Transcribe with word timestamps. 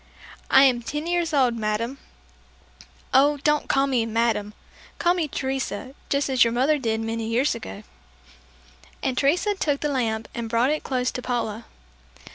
"I 0.49 0.63
am 0.63 0.81
ten 0.81 1.05
years 1.05 1.31
old, 1.31 1.55
madame." 1.59 1.99
"Oh, 3.13 3.37
don't 3.43 3.69
call 3.69 3.85
me 3.85 4.03
'madame.' 4.07 4.55
Call 4.97 5.13
me 5.13 5.27
Teresa, 5.27 5.93
just 6.09 6.27
as 6.27 6.43
your 6.43 6.51
mother 6.53 6.79
did 6.79 7.01
many 7.01 7.27
years 7.27 7.53
ago." 7.53 7.83
And 9.03 9.15
Teresa 9.15 9.53
took 9.53 9.81
the 9.81 9.89
lamp 9.89 10.27
and 10.33 10.49
brought 10.49 10.71
it 10.71 10.81
close 10.83 11.11
to 11.11 11.21
Paula. 11.21 11.65